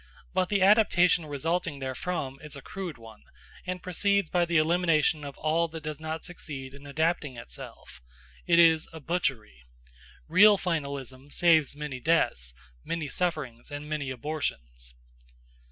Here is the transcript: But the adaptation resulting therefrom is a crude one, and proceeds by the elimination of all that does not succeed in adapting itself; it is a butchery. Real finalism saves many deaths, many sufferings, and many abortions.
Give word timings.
But 0.33 0.49
the 0.49 0.63
adaptation 0.63 1.27
resulting 1.27 1.77
therefrom 1.79 2.39
is 2.41 2.55
a 2.55 2.61
crude 2.63 2.97
one, 2.97 3.21
and 3.67 3.83
proceeds 3.83 4.31
by 4.31 4.45
the 4.45 4.57
elimination 4.57 5.23
of 5.23 5.37
all 5.37 5.67
that 5.67 5.83
does 5.83 5.99
not 5.99 6.25
succeed 6.25 6.73
in 6.73 6.87
adapting 6.87 7.37
itself; 7.37 8.01
it 8.47 8.57
is 8.57 8.87
a 8.91 8.99
butchery. 8.99 9.63
Real 10.27 10.57
finalism 10.57 11.31
saves 11.31 11.75
many 11.75 11.99
deaths, 11.99 12.55
many 12.83 13.09
sufferings, 13.09 13.69
and 13.69 13.87
many 13.87 14.09
abortions. 14.09 14.95